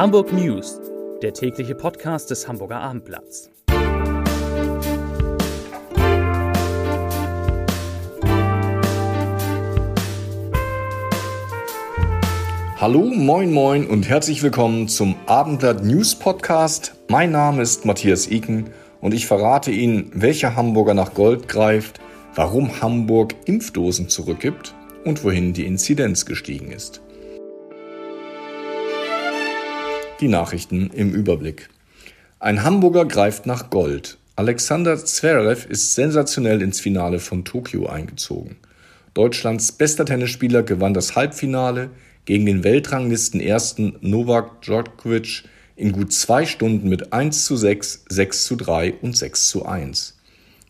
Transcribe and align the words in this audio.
Hamburg 0.00 0.32
News, 0.32 0.80
der 1.20 1.34
tägliche 1.34 1.74
Podcast 1.74 2.30
des 2.30 2.48
Hamburger 2.48 2.80
Abendblatts. 2.80 3.50
Hallo, 12.78 13.12
moin, 13.14 13.52
moin 13.52 13.86
und 13.86 14.08
herzlich 14.08 14.42
willkommen 14.42 14.88
zum 14.88 15.16
Abendblatt 15.26 15.84
News 15.84 16.14
Podcast. 16.14 16.94
Mein 17.08 17.30
Name 17.30 17.60
ist 17.60 17.84
Matthias 17.84 18.26
Iken 18.30 18.70
und 19.02 19.12
ich 19.12 19.26
verrate 19.26 19.70
Ihnen, 19.70 20.10
welcher 20.14 20.56
Hamburger 20.56 20.94
nach 20.94 21.12
Gold 21.12 21.46
greift, 21.46 22.00
warum 22.34 22.80
Hamburg 22.80 23.34
Impfdosen 23.44 24.08
zurückgibt 24.08 24.74
und 25.04 25.24
wohin 25.24 25.52
die 25.52 25.66
Inzidenz 25.66 26.24
gestiegen 26.24 26.72
ist. 26.72 27.02
Die 30.20 30.28
Nachrichten 30.28 30.90
im 30.92 31.14
Überblick. 31.14 31.70
Ein 32.40 32.62
Hamburger 32.62 33.06
greift 33.06 33.46
nach 33.46 33.70
Gold. 33.70 34.18
Alexander 34.36 35.02
Zverev 35.02 35.66
ist 35.66 35.94
sensationell 35.94 36.60
ins 36.60 36.78
Finale 36.78 37.20
von 37.20 37.46
Tokio 37.46 37.86
eingezogen. 37.86 38.56
Deutschlands 39.14 39.72
bester 39.72 40.04
Tennisspieler 40.04 40.62
gewann 40.62 40.92
das 40.92 41.16
Halbfinale 41.16 41.88
gegen 42.26 42.44
den 42.44 42.64
Weltranglisten 42.64 43.40
ersten 43.40 43.96
Novak 44.02 44.60
Djokovic 44.60 45.44
in 45.74 45.92
gut 45.92 46.12
zwei 46.12 46.44
Stunden 46.44 46.90
mit 46.90 47.14
1 47.14 47.46
zu 47.46 47.56
6, 47.56 48.04
6 48.10 48.44
zu 48.44 48.56
3 48.56 48.94
und 49.00 49.16
6 49.16 49.48
zu 49.48 49.64
1. 49.64 50.18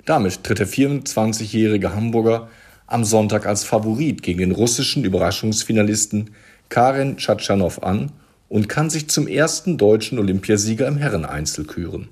Damit 0.04 0.44
tritt 0.44 0.60
der 0.60 0.68
24-jährige 0.68 1.92
Hamburger 1.92 2.48
am 2.86 3.02
Sonntag 3.02 3.46
als 3.46 3.64
Favorit 3.64 4.22
gegen 4.22 4.38
den 4.38 4.52
russischen 4.52 5.02
Überraschungsfinalisten 5.02 6.30
Karen 6.68 7.16
Tschatschanow 7.16 7.82
an 7.82 8.12
und 8.50 8.68
kann 8.68 8.90
sich 8.90 9.08
zum 9.08 9.26
ersten 9.26 9.78
deutschen 9.78 10.18
Olympiasieger 10.18 10.86
im 10.86 10.98
Herreneinzel 10.98 11.64
küren. 11.64 12.08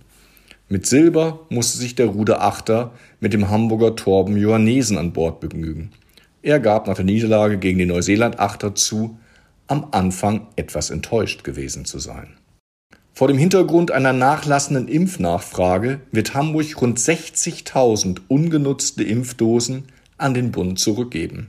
Mit 0.70 0.86
Silber 0.86 1.40
musste 1.50 1.78
sich 1.78 1.94
der 1.94 2.06
Ruderachter 2.06 2.92
mit 3.20 3.32
dem 3.32 3.50
Hamburger 3.50 3.96
Torben 3.96 4.36
Johannesen 4.36 4.96
an 4.96 5.12
Bord 5.12 5.40
begnügen. 5.40 5.90
Er 6.42 6.60
gab 6.60 6.86
nach 6.86 6.94
der 6.94 7.04
Niederlage 7.04 7.58
gegen 7.58 7.78
den 7.78 7.88
Neuseeland-Achter 7.88 8.74
zu, 8.74 9.18
am 9.66 9.88
Anfang 9.90 10.46
etwas 10.56 10.90
enttäuscht 10.90 11.42
gewesen 11.42 11.84
zu 11.84 11.98
sein. 11.98 12.28
Vor 13.12 13.26
dem 13.26 13.36
Hintergrund 13.36 13.90
einer 13.90 14.12
nachlassenden 14.12 14.86
Impfnachfrage 14.86 16.00
wird 16.12 16.34
Hamburg 16.34 16.80
rund 16.80 17.00
60.000 17.00 18.20
ungenutzte 18.28 19.02
Impfdosen 19.02 19.84
an 20.18 20.34
den 20.34 20.52
Bund 20.52 20.78
zurückgeben. 20.78 21.48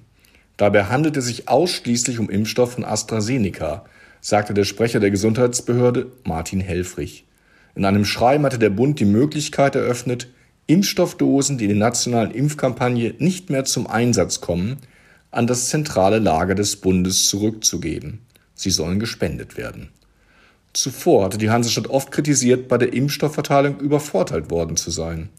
Dabei 0.58 0.86
handelt 0.86 1.16
es 1.16 1.26
sich 1.26 1.48
ausschließlich 1.48 2.18
um 2.18 2.30
Impfstoff 2.30 2.74
von 2.74 2.86
AstraZeneca, 2.86 3.86
sagte 4.22 4.54
der 4.54 4.66
Sprecher 4.66 5.00
der 5.00 5.12
Gesundheitsbehörde 5.12 6.12
Martin 6.24 6.60
Helfrich. 6.60 7.26
In 7.76 7.86
einem 7.86 8.06
Schreiben 8.06 8.46
hatte 8.46 8.60
der 8.60 8.70
Bund 8.70 9.00
die 9.00 9.06
Möglichkeit 9.06 9.76
eröffnet, 9.76 10.28
Impfstoffdosen, 10.68 11.58
die 11.58 11.66
in 11.66 11.72
der 11.72 11.80
nationalen 11.80 12.32
Impfkampagne 12.32 13.16
nicht 13.18 13.50
mehr 13.50 13.66
zum 13.66 13.88
Einsatz 13.88 14.42
kommen, 14.42 14.78
an 15.32 15.48
das 15.48 15.70
zentrale 15.70 16.20
Lager 16.20 16.56
des 16.56 16.76
Bundes 16.76 17.28
zurückzugeben. 17.28 18.20
Sie 18.54 18.70
sollen 18.70 19.00
gespendet 19.00 19.58
werden. 19.58 19.90
Zuvor 20.74 21.26
hatte 21.26 21.38
die 21.38 21.50
Hansestadt 21.50 21.88
oft 21.88 22.12
kritisiert, 22.12 22.68
bei 22.68 22.78
der 22.78 22.94
Impfstoffverteilung 22.94 23.80
übervorteilt 23.80 24.52
worden 24.52 24.78
zu 24.78 24.92
sein. 24.92 25.30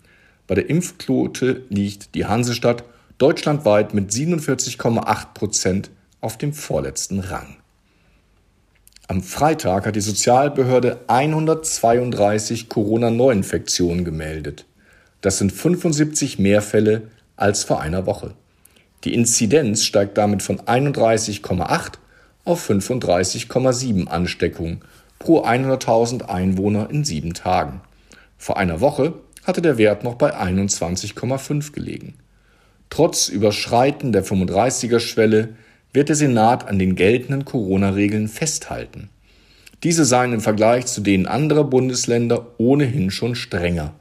Bei 0.46 0.54
der 0.56 0.68
Impfquote 0.68 1.62
liegt 1.68 2.14
die 2.14 2.26
Hansestadt 2.26 2.82
deutschlandweit 3.18 3.94
mit 3.94 4.10
47,8 4.10 5.26
Prozent 5.34 5.90
auf 6.20 6.38
dem 6.38 6.52
vorletzten 6.52 7.20
Rang. 7.20 7.59
Am 9.10 9.24
Freitag 9.24 9.86
hat 9.86 9.96
die 9.96 10.00
Sozialbehörde 10.00 11.00
132 11.08 12.68
Corona-Neuinfektionen 12.68 14.04
gemeldet. 14.04 14.66
Das 15.20 15.38
sind 15.38 15.50
75 15.50 16.38
mehr 16.38 16.62
Fälle 16.62 17.08
als 17.34 17.64
vor 17.64 17.80
einer 17.80 18.06
Woche. 18.06 18.34
Die 19.02 19.12
Inzidenz 19.12 19.82
steigt 19.82 20.16
damit 20.16 20.44
von 20.44 20.60
31,8 20.60 21.94
auf 22.44 22.70
35,7 22.70 24.06
Ansteckungen 24.06 24.82
pro 25.18 25.44
100.000 25.44 26.26
Einwohner 26.26 26.88
in 26.88 27.02
sieben 27.04 27.34
Tagen. 27.34 27.80
Vor 28.38 28.58
einer 28.58 28.80
Woche 28.80 29.14
hatte 29.42 29.60
der 29.60 29.76
Wert 29.76 30.04
noch 30.04 30.14
bei 30.14 30.36
21,5 30.36 31.72
gelegen. 31.72 32.14
Trotz 32.90 33.28
Überschreiten 33.28 34.12
der 34.12 34.24
35er-Schwelle 34.24 35.56
wird 35.92 36.08
der 36.08 36.16
Senat 36.16 36.68
an 36.68 36.78
den 36.78 36.94
geltenden 36.96 37.44
Corona-Regeln 37.44 38.28
festhalten. 38.28 39.08
Diese 39.82 40.04
seien 40.04 40.32
im 40.32 40.40
Vergleich 40.40 40.86
zu 40.86 41.00
denen 41.00 41.26
anderer 41.26 41.64
Bundesländer 41.64 42.46
ohnehin 42.58 43.10
schon 43.10 43.34
strenger. 43.34 43.94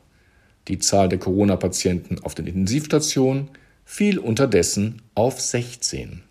Die 0.67 0.79
Zahl 0.79 1.09
der 1.09 1.19
Corona-Patienten 1.19 2.19
auf 2.19 2.35
den 2.35 2.47
Intensivstationen 2.47 3.49
fiel 3.85 4.19
unterdessen 4.19 5.01
auf 5.15 5.39
16. 5.39 6.21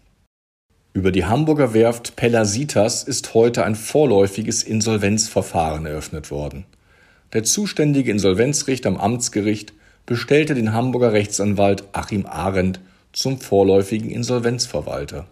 Über 0.93 1.13
die 1.13 1.25
Hamburger 1.25 1.75
Werft 1.75 2.17
Pellasitas 2.17 3.03
ist 3.03 3.35
heute 3.35 3.65
ein 3.65 3.75
vorläufiges 3.75 4.63
Insolvenzverfahren 4.63 5.87
eröffnet 5.87 6.31
worden. 6.31 6.65
Der 7.33 7.45
zuständige 7.45 8.11
Insolvenzrichter 8.11 8.89
am 8.89 8.97
Amtsgericht 8.97 9.73
bestellte 10.07 10.55
den 10.55 10.73
Hamburger 10.73 11.13
Rechtsanwalt 11.13 11.85
Achim 11.93 12.27
Arendt 12.27 12.81
zum 13.13 13.41
vorläufigen 13.41 14.11
Insolvenzverwalter. 14.11 15.27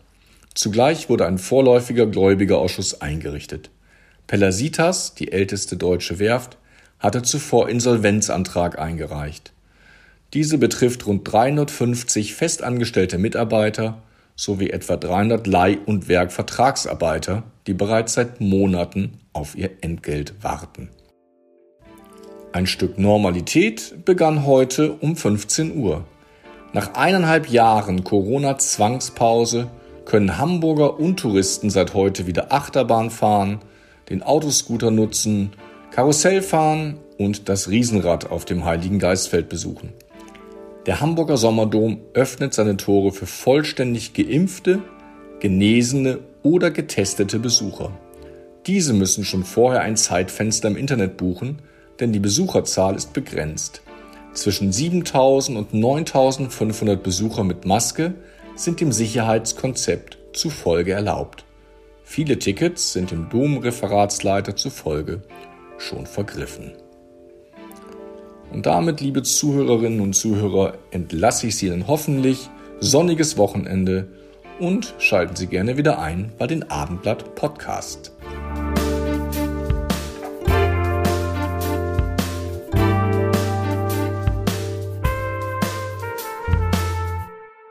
Zugleich 0.56 1.10
wurde 1.10 1.26
ein 1.26 1.36
vorläufiger 1.36 2.06
Gläubigerausschuss 2.06 3.02
eingerichtet. 3.02 3.68
Pellasitas, 4.26 5.14
die 5.14 5.30
älteste 5.30 5.76
deutsche 5.76 6.18
Werft, 6.18 6.56
hatte 6.98 7.20
zuvor 7.20 7.68
Insolvenzantrag 7.68 8.78
eingereicht. 8.78 9.52
Diese 10.32 10.56
betrifft 10.56 11.06
rund 11.06 11.30
350 11.30 12.34
festangestellte 12.34 13.18
Mitarbeiter 13.18 14.02
sowie 14.34 14.70
etwa 14.70 14.96
300 14.96 15.46
Leih- 15.46 15.78
und 15.84 16.08
Werkvertragsarbeiter, 16.08 17.42
die 17.66 17.74
bereits 17.74 18.14
seit 18.14 18.40
Monaten 18.40 19.20
auf 19.34 19.58
ihr 19.58 19.70
Entgelt 19.82 20.42
warten. 20.42 20.88
Ein 22.52 22.66
Stück 22.66 22.98
Normalität 22.98 24.06
begann 24.06 24.46
heute 24.46 24.92
um 24.94 25.16
15 25.16 25.76
Uhr. 25.76 26.06
Nach 26.72 26.94
eineinhalb 26.94 27.50
Jahren 27.50 28.04
Corona-Zwangspause 28.04 29.68
können 30.06 30.38
Hamburger 30.38 30.98
und 30.98 31.16
Touristen 31.16 31.68
seit 31.68 31.92
heute 31.92 32.26
wieder 32.26 32.52
Achterbahn 32.52 33.10
fahren, 33.10 33.60
den 34.08 34.22
Autoscooter 34.22 34.90
nutzen, 34.90 35.52
Karussell 35.90 36.40
fahren 36.40 36.98
und 37.18 37.48
das 37.48 37.68
Riesenrad 37.68 38.30
auf 38.30 38.44
dem 38.44 38.64
Heiligen 38.64 38.98
Geistfeld 38.98 39.48
besuchen. 39.48 39.92
Der 40.86 41.00
Hamburger 41.00 41.36
Sommerdom 41.36 41.98
öffnet 42.14 42.54
seine 42.54 42.76
Tore 42.76 43.10
für 43.12 43.26
vollständig 43.26 44.14
geimpfte, 44.14 44.80
genesene 45.40 46.20
oder 46.42 46.70
getestete 46.70 47.40
Besucher. 47.40 47.90
Diese 48.66 48.92
müssen 48.92 49.24
schon 49.24 49.44
vorher 49.44 49.82
ein 49.82 49.96
Zeitfenster 49.96 50.68
im 50.68 50.76
Internet 50.76 51.16
buchen, 51.16 51.60
denn 51.98 52.12
die 52.12 52.20
Besucherzahl 52.20 52.94
ist 52.94 53.12
begrenzt. 53.12 53.82
Zwischen 54.32 54.70
7000 54.70 55.58
und 55.58 55.74
9500 55.74 57.02
Besucher 57.02 57.42
mit 57.42 57.64
Maske 57.64 58.14
sind 58.56 58.80
dem 58.80 58.90
Sicherheitskonzept 58.90 60.18
zufolge 60.32 60.92
erlaubt. 60.92 61.44
Viele 62.02 62.38
Tickets 62.38 62.92
sind 62.92 63.10
dem 63.10 63.28
Domreferatsleiter 63.28 64.56
zufolge 64.56 65.22
schon 65.78 66.06
vergriffen. 66.06 66.72
Und 68.52 68.66
damit, 68.66 69.00
liebe 69.00 69.22
Zuhörerinnen 69.22 70.00
und 70.00 70.14
Zuhörer, 70.14 70.78
entlasse 70.90 71.48
ich 71.48 71.56
Sie 71.56 71.68
in 71.68 71.86
hoffentlich 71.86 72.48
sonniges 72.80 73.36
Wochenende 73.36 74.08
und 74.58 74.94
schalten 74.98 75.36
Sie 75.36 75.46
gerne 75.46 75.76
wieder 75.76 75.98
ein 75.98 76.32
bei 76.38 76.46
den 76.46 76.70
Abendblatt 76.70 77.34
Podcast. 77.34 78.15